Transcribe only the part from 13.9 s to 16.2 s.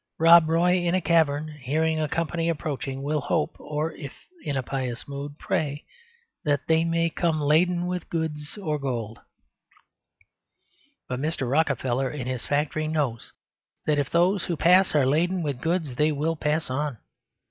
if those who pass are laden with goods they